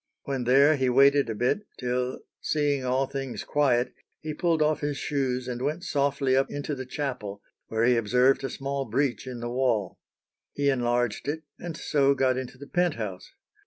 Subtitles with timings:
[0.23, 4.97] When there he waited a bit, till, seeing "all things quiet," he pulled off his
[4.97, 9.41] shoes and went softly up into the chapel, where he observed a small breach in
[9.41, 9.99] the wall.
[10.53, 13.35] He enlarged it and so got into the penthouse.